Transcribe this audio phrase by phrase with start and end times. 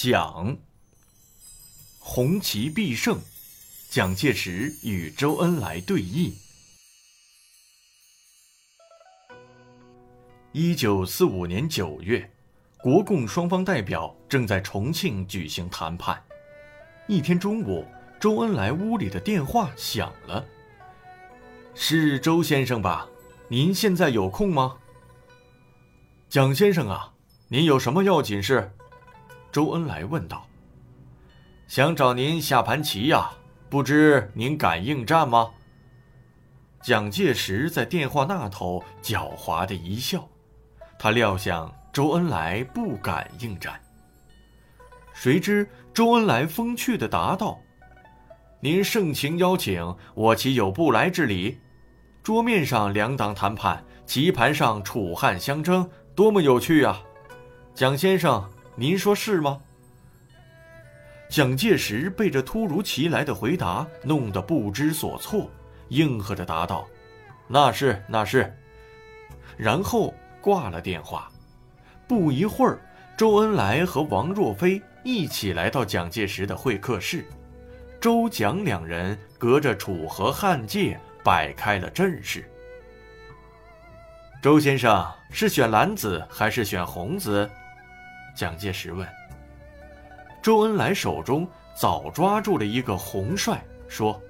[0.00, 0.56] 蒋，
[1.98, 3.18] 红旗必胜，
[3.90, 6.34] 蒋介石与周恩来对弈。
[10.52, 12.30] 一九四五年九月，
[12.80, 16.22] 国共双方代表正在重庆举行谈判。
[17.08, 17.84] 一天中午，
[18.20, 20.44] 周恩来屋里的电话响了。
[21.74, 23.08] 是周先生吧？
[23.48, 24.78] 您现在有空吗？
[26.28, 27.14] 蒋先生啊，
[27.48, 28.70] 您有什么要紧事？
[29.50, 30.46] 周恩来问道。
[31.66, 33.30] 想找您下盘棋呀，
[33.68, 35.50] 不知您敢应战吗？
[36.80, 40.26] 蒋介石在电话那头狡猾的一笑，
[40.98, 43.78] 他料想周恩来不敢应战。
[45.12, 47.58] 谁知周恩来风趣的答道
[48.60, 51.58] ：“您盛情邀请，我岂有不来之理？”
[52.22, 57.02] 桌面上两党谈判，棋盘上楚汉相争，多么有趣啊！
[57.74, 58.48] 蒋先生，
[58.80, 59.60] 您说是吗？
[61.28, 65.50] 蒋介石被这突如其来的回答弄得不知所措，
[65.88, 66.86] 应和着答道
[67.48, 68.56] ：“那是，那是。”
[69.58, 71.28] 然后挂了电话。
[72.06, 72.78] 不一会儿，
[73.16, 77.26] 周恩来和王若飞一起来到蒋介石的会客室，
[78.00, 80.96] 周蒋两人隔着楚河汉界。
[81.24, 82.48] 摆开了阵势。
[84.40, 87.50] 周先生是选蓝子还是选红子？
[88.38, 89.04] 蒋介石问。
[90.40, 91.44] 周恩来手中
[91.74, 94.22] 早抓住了一个红帅，说：“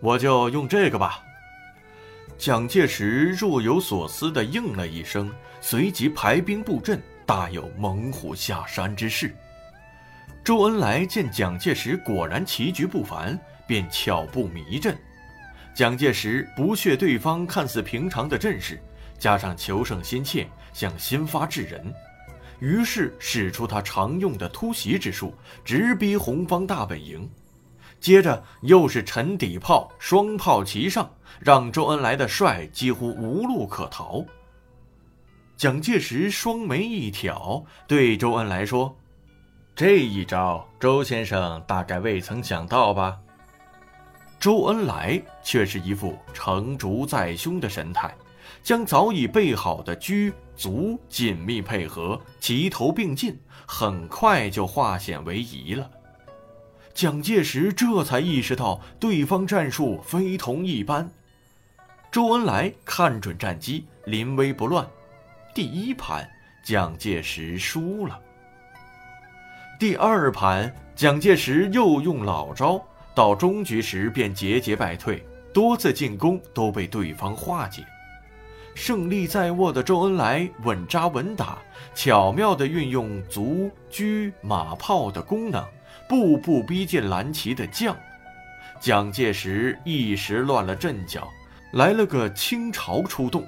[0.00, 1.22] 我就用这个吧。”
[2.38, 9.36] 蒋介石若有所思地应了一声，随即排兵布阵，大有猛虎下山之势。
[10.42, 14.96] 周恩来见蒋介石果然棋局不凡，便巧布迷阵。
[15.74, 18.80] 蒋介石不屑对方看似平常的阵势，
[19.18, 21.92] 加上求胜心切，想先发制人，
[22.58, 27.28] 于是使出他常用的突袭之术，直逼红方大本营。
[27.98, 34.24] 接着又是沉底炮、双炮齐上，让周恩来的帅几乎无路可逃。
[35.56, 38.94] 蒋介石双眉一挑，对周恩来说
[39.74, 43.18] ：“这一招，周先生大概未曾想到吧？”
[44.38, 48.14] 周恩来却是一副成竹在胸的神态，
[48.62, 55.90] 将早已备好的车卒紧密配合，齐头并进，很快就化险为夷了。
[56.94, 61.10] 蒋介石这才意识到对方战术非同一般。
[62.10, 64.88] 周恩来看准战机，临危不乱。
[65.54, 66.26] 第一盘，
[66.62, 68.18] 蒋介石输了。
[69.78, 72.82] 第二盘，蒋介石又用老招。
[73.14, 77.82] 到中局时便节节败退，多次进攻都被对方化解。
[78.76, 81.58] 胜利在握的周恩来稳扎稳打，
[81.94, 85.66] 巧妙地运用卒、车、马、炮的功能，
[86.06, 87.96] 步步逼近蓝旗的将。
[88.78, 91.26] 蒋介石一时乱了阵脚，
[91.72, 93.44] 来了个倾巢出动。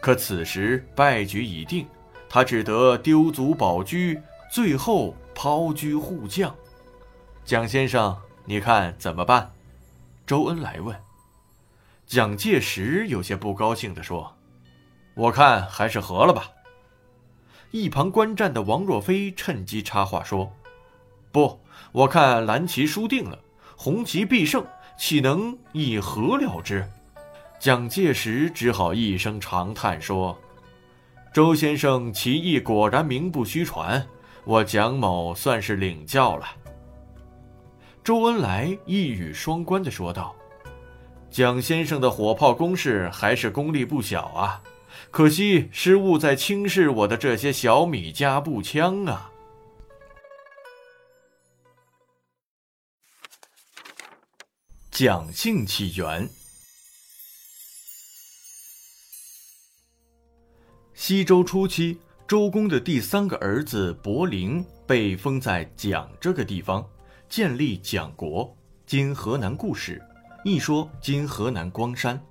[0.00, 1.86] 可此时败局已定，
[2.28, 3.96] 他只得丢卒保车，
[4.50, 6.52] 最后抛车护将。
[7.44, 8.14] 蒋先生。
[8.48, 9.50] 你看怎么办？
[10.24, 10.96] 周恩来问。
[12.06, 14.32] 蒋介石有些不高兴地说
[15.16, 16.50] ：“我看还是和了吧。”
[17.72, 20.52] 一旁观战的王若飞趁机插话说
[21.32, 21.58] ：“不，
[21.90, 23.36] 我看蓝旗输定了，
[23.76, 24.64] 红旗必胜，
[24.96, 26.88] 岂能以和了之？”
[27.58, 30.38] 蒋介石只好一声长叹说
[31.32, 34.06] ：“周先生棋艺果然名不虚传，
[34.44, 36.46] 我蒋某算是领教了。”
[38.04, 40.34] 周恩来一语双关地说道
[41.28, 44.62] ：“蒋先生的火炮攻势还是功力不小啊，
[45.10, 49.32] 可惜失误在轻视我的这些小米加步枪啊。”
[54.90, 56.28] 蒋姓起源：
[60.94, 66.88] 西周初期，周公的第三个儿子伯陵被封在蒋这个地方。
[67.28, 68.56] 建立蒋国，
[68.86, 70.00] 今河南固始，
[70.44, 72.24] 一说今河南光山。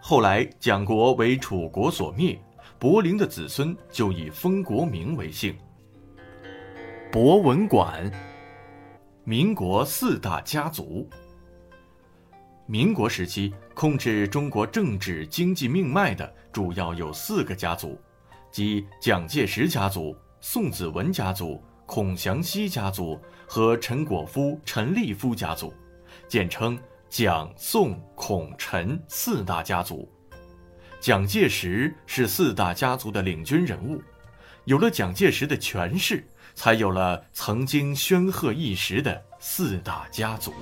[0.00, 2.38] 后来蒋国为楚国所灭，
[2.78, 5.56] 伯陵的子孙就以封国名为姓。
[7.10, 8.10] 博文馆，
[9.24, 11.08] 民国四大家族。
[12.66, 17.98] 民国时期控制中国政治经济命脉的主要有四个家族，
[18.50, 21.62] 即蒋介石家族、宋子文家族。
[21.88, 23.16] 孔祥熙家族
[23.46, 25.72] 和陈果夫、陈立夫家族，
[26.26, 26.76] 简称
[27.08, 30.10] 蒋、宋、孔、陈四大家族。
[31.00, 34.02] 蒋介石是四大家族的领军人物，
[34.64, 40.52] 有了蒋介石的权势，才有了曾经煊赫一时的四大家族。